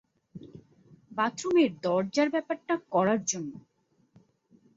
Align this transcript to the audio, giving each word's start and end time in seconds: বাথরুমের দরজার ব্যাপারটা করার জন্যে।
বাথরুমের 1.11 1.71
দরজার 1.83 2.27
ব্যাপারটা 2.29 2.75
করার 2.91 3.19
জন্যে। 3.25 3.57